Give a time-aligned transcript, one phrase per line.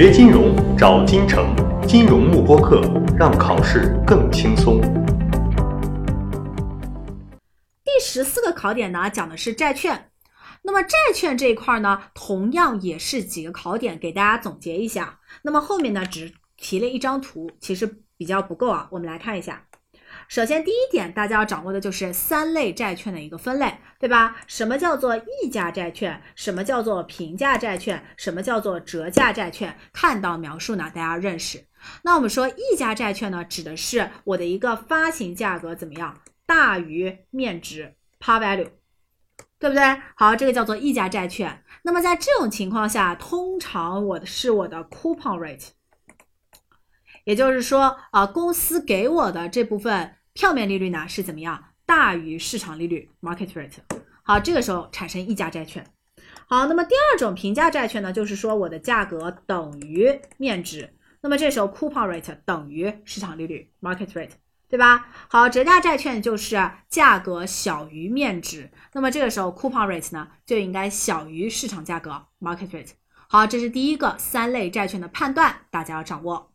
[0.00, 1.52] 学金融找金城，
[1.84, 2.80] 金融慕播课，
[3.18, 4.80] 让考试更轻松。
[7.82, 10.12] 第十四个考点呢，讲的是债券。
[10.62, 15.18] 那么债券这一块呢，同样也是几个考点，给大家总结一下。
[15.42, 18.86] 那么后面呢，只提了一张图，其实比较不够啊。
[18.92, 19.64] 我们来看一下。
[20.28, 24.36] 首先，第一点，大家要掌握的就是三类债券的一个分类，对吧？
[24.46, 26.22] 什么叫做溢价债券？
[26.34, 28.04] 什么叫做平价债券？
[28.18, 29.74] 什么叫做折价债券？
[29.90, 31.64] 看到描述呢，大家认识。
[32.02, 38.68] 那我们说溢价债券呢，指的是我的一个发行价格怎么样大于面值 （par value），
[39.58, 39.82] 对不对？
[40.14, 41.64] 好，这个叫做溢价债券。
[41.82, 45.68] 那么在这种情况下，通常我的是我的 coupon rate，
[47.24, 50.16] 也就是说啊，公司给我的这部分。
[50.34, 51.64] 票面利率呢是怎么样？
[51.86, 53.78] 大于市场利率 （market rate）。
[54.22, 55.86] 好，这个时候产生溢价债券。
[56.46, 64.32] 好，那么第二种平价债券呢，就是说我的价格等于面值，那么这时候 coupon rate 等于市场利率 （market rate），
[64.68, 65.08] 对吧？
[65.28, 72.90] 好，折价债券就是价格小于面值，那么这个时候 coupon rate 呢就应该小于市场价格 （market rate）。
[73.28, 76.52] 好，这是第一个三类债券的判断，大家要掌握。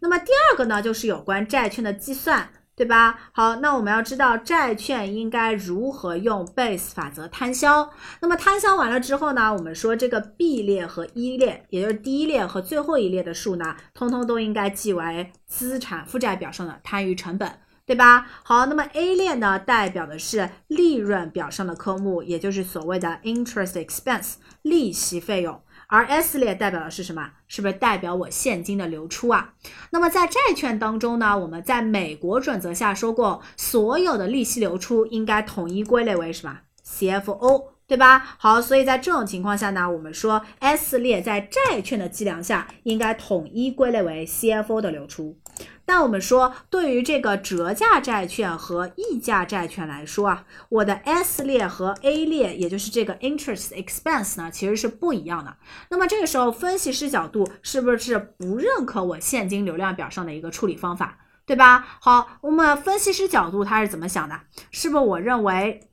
[0.00, 2.50] 那么第二个呢，就是有关债券的计算。
[2.74, 3.18] 对吧？
[3.32, 7.90] 好，那我们要知道债券应该如何用 base 法则摊销。
[8.20, 18.26] 那么摊销完了之后呢，我们说这个 B 列和 E 列，也就是第一列和最后一列的数呢，通通都应该记为资产负债表上的摊余成本，对吧？
[18.44, 25.60] 好，那么 A 列呢，代表的是利润表上的科目，也就是所谓的 interest expense 利息费用。
[25.88, 27.32] 而 S 列代表的是什么？
[27.46, 29.52] 是不是代表我现金的流出啊？
[29.90, 38.36] 那么在债券当中呢，我们在美国准则下说过，所有的利息流出应该统一归类为什么？CFO，对吧？
[38.38, 45.38] 好，所以在这种情况下呢，我们说 S 列在债券的计量下应该统一归类为 CFO 的流出。
[45.86, 55.56] 那我们说，对于这个折价债券和溢价债券来说啊，我的 S 列和 A 列，也就是这个 interest expense 呢，其实是不一样的。
[55.90, 61.84] 那么这个时候，分析师角度是不是不认可我现金流量表上的一个处理方法，对吧？
[62.00, 64.40] 好，我们分析师角度他是怎么想的？
[64.70, 65.88] 是不是我认为？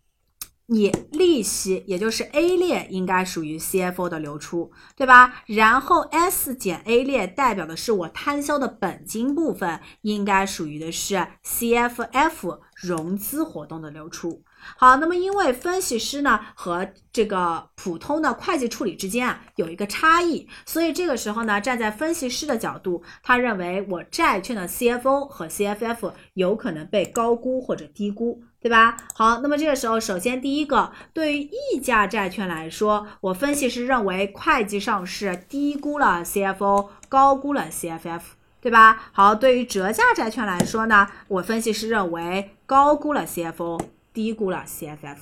[0.72, 5.44] 你利息，也就是 A 列应该属于 CFO 的流出，对吧？
[5.48, 14.44] 然后 S 减 A 列代表的是我摊销的本金部分，应该属于的是 CFF 融资活动的流出。
[14.78, 28.44] 好，那么因为分析师呢和这个普通的会计处理之间啊有一个差异，所以这个时候呢，站在分析师的角度，他认为我债券的 CFO 和 CFF 有可能被高估或者低估。
[28.62, 28.98] 对吧？
[29.14, 38.22] 好，那么这个时候，首先第一个，对于溢价债券来说，我分析师认为会计上是低估了 CFO，高估了 CFF，
[38.60, 39.10] 对吧？
[39.14, 43.80] 好，对于折价债券来说呢，我分析师认为高估了 CFO，
[44.14, 45.18] 低估了 CFF。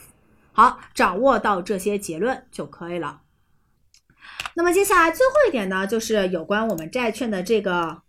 [0.53, 3.21] 好，掌握到这些结论就可以了。
[4.55, 8.01] 那么接下来最后一点呢，就是有关我们债券的这个。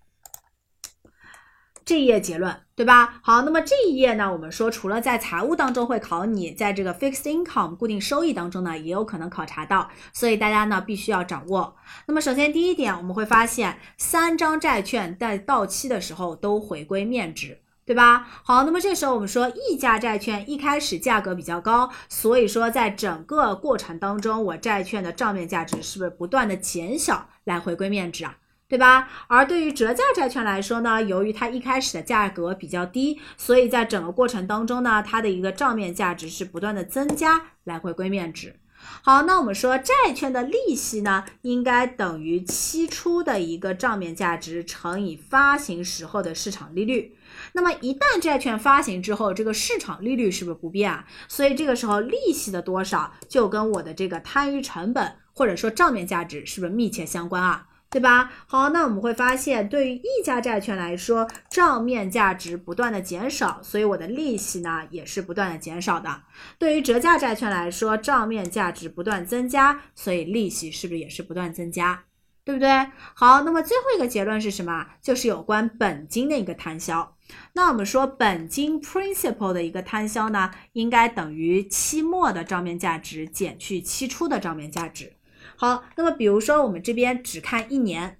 [1.88, 3.18] 这一页结论，对吧？
[3.22, 11.74] 好，那么这一页呢，我们说除了在财务当中会考你，在这个 fixed income 固定收益当中呢，也有可能考察到，所以大家呢必须要掌握。
[12.04, 18.28] 那么首先第一点，我们会发现三张债券在到期的时候都回归面值，对吧？
[18.44, 28.36] 好，那么这时候我们说溢价债券一开始价格比较高，所以说在整个过程当中，我债券的账面价值是不是不断的减小来回归面值啊？
[28.68, 29.08] 对吧？
[29.28, 38.56] 而对于折价债券来说呢，由于它一开始的价格比较低，所以在整个过程当中呢，它的一个账面价值是不断的增加来回归面值。
[39.02, 47.16] 好，那我们说债券的利息呢，应该等于期初的一个账面价值乘以发行时候的市场利率。
[47.54, 51.06] 那么一旦债券发行之后，这个市场利率是不是不变啊？
[51.26, 57.67] 所以这个时候利息的多少就跟我的这个摊余成本或者说账面价值是不是密切相关啊？
[57.90, 58.30] 对吧？
[58.46, 66.22] 好，那我们会发现，对于溢价债券来说，账面价值不断的减少，所以我的利息呢也是不断的减少的。
[66.58, 72.04] 对于折价债券来说，账面价值不断增加，所以利息是不是也是不断增加？
[72.44, 72.68] 对不对？
[73.14, 74.86] 好，那么最后一个结论是什么？
[75.02, 77.14] 就是有关本金的一个摊销。
[77.52, 85.12] 那我们说，本金 principal 的一个摊销呢，应该等于期末的账面价值减去期初的账面价值。
[85.56, 88.18] 好，那么比如说我们这边只看一年，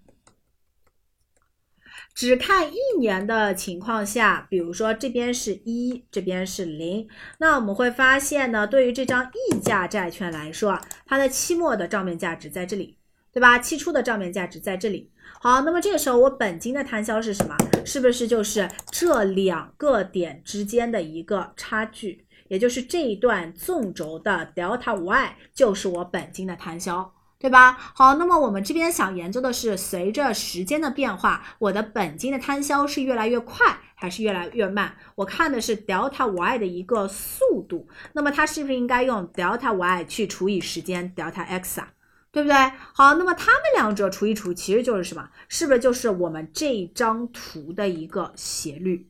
[2.14, 7.08] 只看一年的情况下，比如说这边是一，这边是零，
[7.38, 12.96] 那我们会发现呢，对于这张溢价债券来说，它的期末的账面价值在这里。
[13.30, 13.58] 对吧？
[13.58, 15.12] 期初的账面价值在这里。
[15.40, 17.54] 好，那么这个时候我本金的摊销是什么？
[17.84, 22.26] 是不是就是这两个点之间的一个差距？
[22.48, 27.76] 也就是这一段纵轴的 delta y 就是我本金的摊销，对吧？
[27.94, 34.96] 好，那么我们这边想研究的是，随着时间的变化，我的本金的摊销是越来越快还是越来越慢？
[35.14, 41.93] 我看的是 delta y 的一个速度，那么它是不是应该用 delta y 去除以时间 delta x 啊？
[42.32, 42.56] 对不对？
[42.93, 45.29] 好，那么它们两者除一除，其实就是什么？
[45.49, 49.08] 是不是就是我们这张图的一个斜率？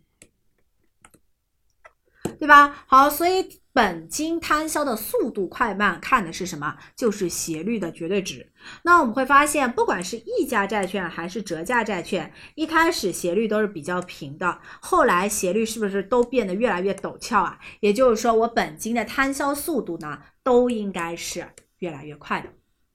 [2.39, 2.85] 对吧？
[2.87, 6.77] 好，所以本金摊销的速度快慢看的是什么？
[6.97, 8.51] 就是斜率的绝对值。
[8.83, 17.59] 那我们会发现，不管是溢价债券还是折价债券，一开始斜率都是比较平的，后来斜率是不是都变得越来越陡峭啊？
[17.81, 21.47] 也就是说，我本金的摊销速度呢，都应该是
[21.79, 22.49] 越来越快的，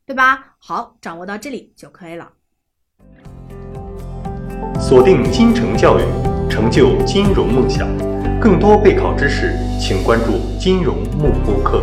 [0.05, 0.55] 对吧？
[0.59, 2.31] 好，掌握到这里就可以了。
[4.79, 6.03] 锁定金城教育，
[6.49, 8.12] 成就金融梦想。
[8.43, 11.81] 更多备考知识，请关注金融幕播课。